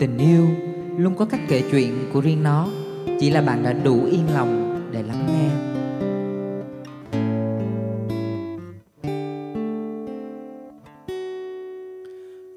[0.00, 0.48] tình yêu,
[0.96, 2.68] luôn có cách kể chuyện của riêng nó
[3.20, 5.50] chỉ là bạn đã đủ yên lòng để lắng nghe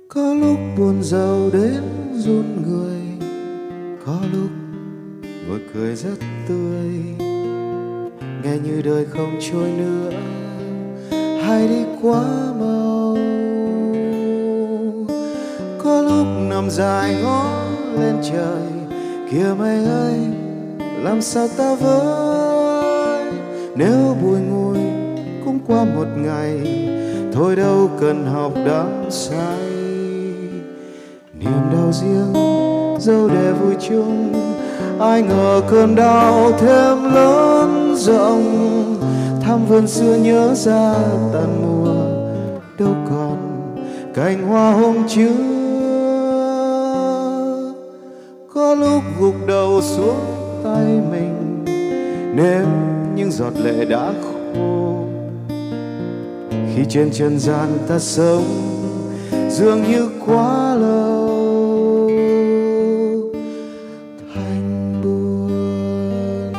[0.08, 1.84] có lúc buồn giàu đến
[2.14, 3.28] run người,
[4.06, 4.50] có lúc
[5.50, 6.18] ngồi cười rất
[6.48, 6.90] tươi
[8.44, 10.12] nghe như đời không trôi nữa,
[11.46, 12.24] hay đi quá
[12.60, 12.73] mơ.
[16.24, 17.46] Lúc nằm dài ngó
[18.00, 18.90] lên trời.
[19.32, 20.20] Kia mây ơi,
[21.04, 23.24] làm sao ta với
[23.76, 24.78] nếu bùi ngùi
[25.46, 26.60] cũng qua một ngày,
[27.34, 29.60] thôi đâu cần học đắm say.
[31.40, 32.34] Niềm đau riêng
[33.00, 34.34] dẫu để vui chung.
[35.00, 38.44] Ai ngờ cơn đau thêm lớn rộng.
[39.42, 40.94] Thăm vườn xưa nhớ ra
[41.34, 41.94] tàn mùa,
[42.80, 43.38] đâu còn
[44.14, 45.53] cành hoa hôm trước.
[49.20, 50.20] Gục đầu xuống
[50.64, 51.66] tay mình
[52.36, 52.66] nếu
[53.16, 55.06] những giọt lệ đã khô.
[56.76, 58.44] Khi trên trần gian ta sống,
[59.50, 62.10] dường như quá lâu.
[64.36, 66.54] Thành buồn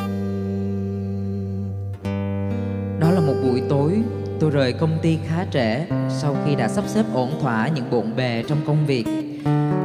[3.01, 3.93] đó là một buổi tối,
[4.41, 5.87] tôi rời công ty khá trễ
[6.21, 9.05] sau khi đã sắp xếp ổn thỏa những bộn bề trong công việc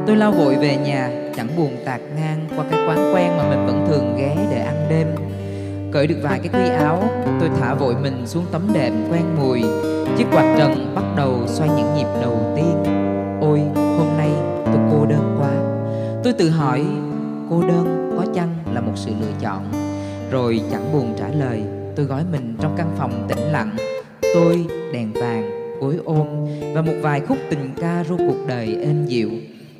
[0.06, 3.66] tôi lao vội về nhà, chẳng buồn tạc ngang qua cái quán quen mà mình
[3.66, 5.06] vẫn thường ghé để ăn đêm.
[5.92, 7.02] Cởi được vài cái quy áo,
[7.40, 9.62] tôi thả vội mình xuống tấm đệm quen mùi.
[10.18, 12.82] Chiếc quạt trần bắt đầu xoay những nhịp đầu tiên.
[13.40, 14.30] Ôi, hôm nay
[14.64, 15.50] tôi cô đơn quá.
[16.24, 16.84] Tôi tự hỏi,
[17.50, 19.64] cô đơn, có chăng là một sự lựa chọn?
[20.30, 21.62] Rồi chẳng buồn trả lời,
[21.96, 23.76] tôi gói mình trong căn phòng tĩnh lặng.
[24.34, 25.49] Tôi đèn vàng
[25.80, 26.26] gối ôm.
[26.74, 29.30] Và một vài khúc tình ca ru cuộc đời êm dịu.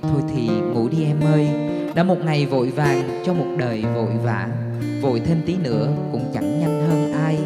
[0.02, 1.48] Thôi thì ngủ đi em ơi,
[1.94, 4.48] đã một ngày vội vàng cho một đời vội vã.
[5.02, 7.38] Vội thêm tí nữa cũng chẳng nhanh hơn ai.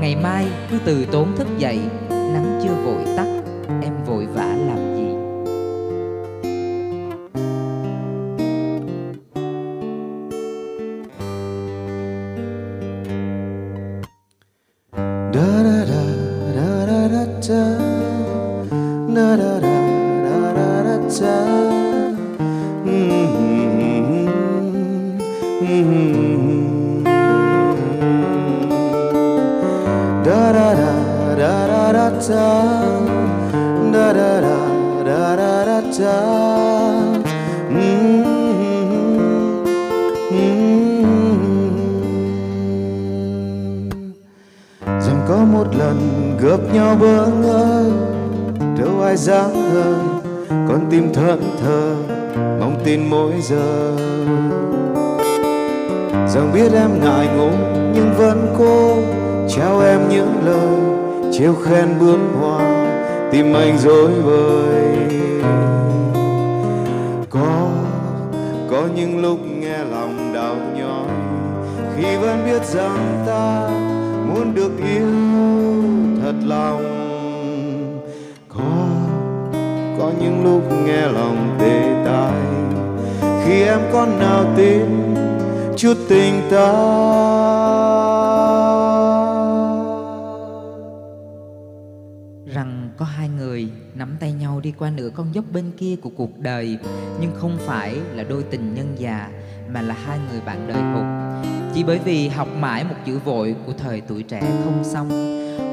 [0.00, 1.78] Ngày mai cứ từ tốn thức dậy,
[2.08, 3.29] nắng chưa vội tắt.
[32.20, 32.62] da
[33.92, 34.40] da da
[35.06, 36.40] da da da da
[44.86, 45.98] Rằng có một lần
[46.42, 47.90] gặp nhau bơ ngơ
[48.78, 49.94] Đâu ai dám ngờ,
[50.48, 51.94] Con tim thẫn thờ,
[52.60, 53.96] Mong tin mỗi giờ.
[56.28, 58.96] Rằng biết em ngại ngùng Nhưng vẫn cố
[59.48, 60.99] Trao em những lời
[61.40, 62.92] trêu khen bướm hoa
[63.32, 64.84] tim anh dối bời.
[67.30, 67.68] Có
[68.70, 71.08] có những lúc nghe lòng đau nhói,
[71.96, 73.70] khi vẫn biết rằng ta
[74.26, 75.06] muốn được yêu
[76.22, 76.84] thật lòng.
[78.48, 78.86] Có
[79.98, 82.42] có những lúc nghe lòng tê tái,
[83.44, 85.14] khi em con nào tin
[85.76, 88.19] chút tình ta.
[92.54, 96.10] Rằng có hai người nắm tay nhau đi qua nửa con dốc bên kia của
[96.16, 96.78] cuộc đời,
[97.20, 99.28] nhưng không phải là đôi tình nhân già,
[99.72, 101.04] mà là hai người bạn đời hụt.
[101.74, 105.08] Chỉ bởi vì học mãi một chữ vội của thời tuổi trẻ không xong.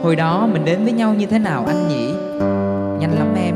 [0.04, 2.08] Hồi đó mình đến với nhau như thế nào anh nhỉ?
[3.00, 3.56] Nhanh lắm em.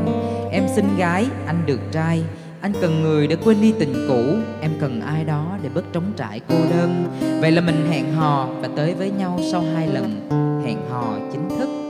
[0.50, 2.22] Em xinh gái, anh được trai.
[2.60, 4.22] Anh cần người để quên đi tình cũ.
[4.60, 7.04] Em cần ai đó để bớt trống trải cô đơn.
[7.40, 10.28] Vậy là mình hẹn hò và tới với nhau sau hai lần.
[10.64, 11.81] Hẹn hò chính thức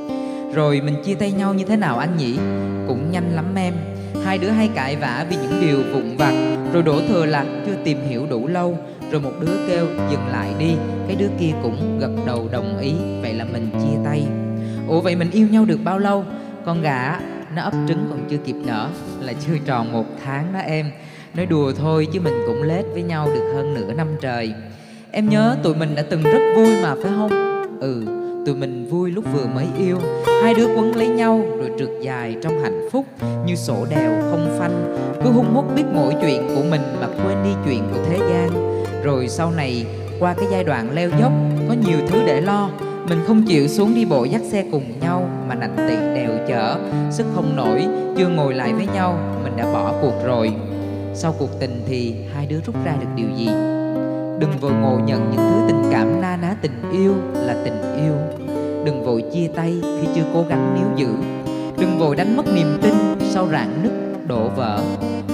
[0.54, 2.36] rồi mình chia tay nhau như thế nào anh nhỉ?
[2.88, 3.74] Cũng nhanh lắm em.
[4.24, 6.32] Hai đứa hay cãi vã vì những điều vụn vặt.
[6.72, 8.78] Rồi đổ thừa là chưa tìm hiểu đủ lâu.
[9.10, 10.74] Rồi một đứa kêu, dừng lại đi.
[11.06, 12.92] Cái đứa kia cũng gật đầu đồng ý.
[13.22, 14.26] Vậy là mình chia tay.
[14.88, 16.24] Ủa, vậy mình yêu nhau được bao lâu?
[16.64, 17.20] Con gà
[17.56, 18.88] nó ấp trứng còn chưa kịp nở.
[19.20, 20.90] Là chưa tròn một tháng đó em.
[21.34, 24.54] Nói đùa thôi chứ mình cũng lết với nhau được hơn nửa năm trời.
[25.10, 27.30] Em nhớ tụi mình đã từng rất vui mà, phải không?
[27.80, 29.98] Ừ tụi mình vui lúc vừa mới yêu.
[30.42, 33.04] Hai đứa quấn lấy nhau rồi trượt dài trong hạnh phúc.
[33.46, 34.96] Như sổ đèo không phanh.
[35.24, 38.82] Cứ hung hút biết mỗi chuyện của mình mà quên đi chuyện của thế gian.
[39.02, 39.86] Rồi sau này,
[40.20, 41.32] qua cái giai đoạn leo dốc,
[41.68, 42.70] có nhiều thứ để lo.
[43.08, 46.76] Mình không chịu xuống đi bộ dắt xe cùng nhau mà nạnh tị đèo chở.
[47.10, 47.86] Sức không nổi,
[48.16, 50.52] chưa ngồi lại với nhau, mình đã bỏ cuộc rồi.
[51.14, 53.48] Sau cuộc tình thì hai đứa rút ra được điều gì?
[54.42, 58.14] Đừng vội ngộ nhận những thứ tình cảm na ná tình yêu là tình yêu.
[58.84, 61.14] Đừng vội chia tay khi chưa cố gắng níu giữ.
[61.78, 63.92] Đừng vội đánh mất niềm tin sau rạn nứt,
[64.26, 64.80] đổ vỡ.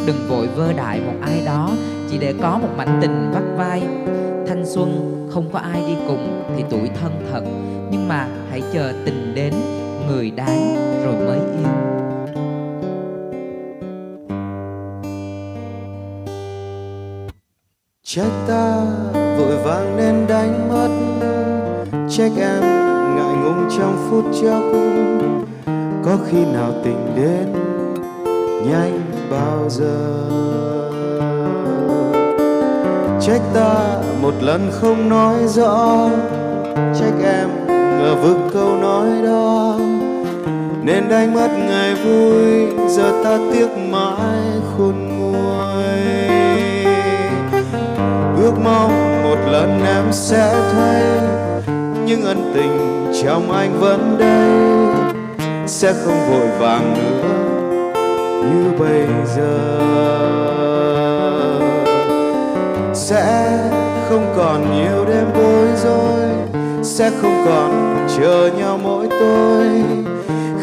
[0.07, 1.71] Đừng vội vơ đại một ai đó
[2.11, 3.83] chỉ để có một mảnh tình vắt vai.
[4.49, 7.43] Thanh xuân không có ai đi cùng thì tuổi thân thật,
[7.91, 9.55] nhưng mà hãy chờ tình đến
[10.09, 10.75] người đáng
[11.05, 11.98] rồi mới yêu.
[18.11, 18.77] Trách ta,
[19.13, 20.89] vội vàng nên đánh mất.
[22.09, 22.61] Trách em
[23.17, 24.63] ngại ngùng trong phút chốc.
[26.05, 27.53] Có khi nào tình đến
[28.71, 29.01] nhanh
[29.31, 30.15] bao giờ?
[33.21, 36.09] Trách ta một lần không nói rõ.
[36.75, 39.79] Trách em ngờ vực câu nói đó.
[40.83, 46.38] Nên đánh mất ngày vui, giờ ta tiếc mãi khôn nguôi.
[50.09, 51.03] Em sẽ thấy
[52.07, 54.49] những ân tình trong anh vẫn đây.
[55.67, 57.25] Sẽ không vội vàng nữa
[58.41, 59.07] như bây
[59.37, 59.79] giờ.
[62.95, 63.59] Sẽ
[64.09, 66.29] không còn nhiều đêm bối rối,
[66.83, 69.83] sẽ không còn chờ nhau mỗi tối.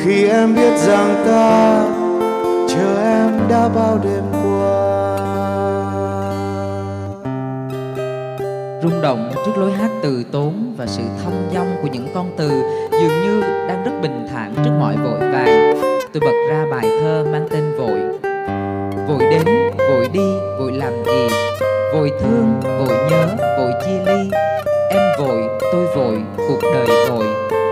[0.04, 1.84] Khi em biết rằng ta,
[2.70, 4.24] chờ em đã bao đêm
[8.86, 12.50] rung động trước lối hát từ tốn và sự thông dong của những con từ
[12.92, 15.76] dường như đang rất bình thản trước mọi vội vàng.
[16.14, 18.00] Tôi bật ra bài thơ mang tên vội.
[19.08, 20.30] Vội đến, vội đi,
[20.60, 21.28] vội làm gì?
[21.94, 23.28] Vội thương, vội nhớ,
[23.58, 24.30] vội chia ly.
[24.90, 25.42] Em vội,
[25.72, 27.26] tôi vội, cuộc đời vội.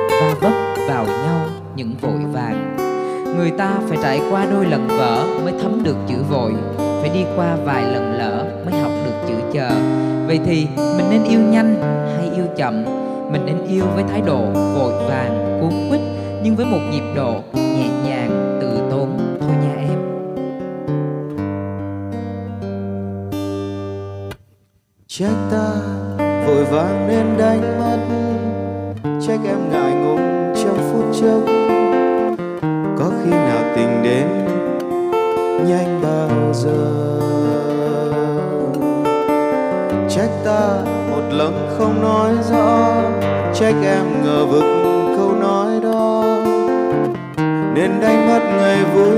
[0.10, 0.54] Va vấp
[0.90, 2.78] vào nhau những vội vàng.
[3.38, 6.52] Người ta phải trải qua đôi lần vỡ mới thấm được chữ vội.
[6.78, 9.70] Phải đi qua vài lần lỡ mới học được chữ chờ
[10.34, 11.76] vậy thì mình nên yêu nhanh
[12.18, 12.84] hay yêu chậm?
[13.32, 16.02] Mình nên yêu với thái độ vội vàng, cuốn quýt,
[16.44, 20.00] nhưng với một nhịp độ nhẹ nhàng từ tốn thôi nha em.
[25.08, 25.72] Trách ta,
[26.48, 27.98] vội vàng nên đánh mất.
[29.28, 31.42] Trách em ngại ngùng trong phút chốc.
[32.98, 34.28] Có khi nào tình đến
[35.68, 37.33] nhanh bao giờ?
[40.54, 42.94] Trách một lần không nói rõ,
[43.54, 44.64] trách em ngờ vực
[45.18, 46.24] câu nói đó.
[47.74, 49.16] Nên đánh mất ngày vui,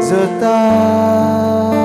[0.00, 1.81] giờ ta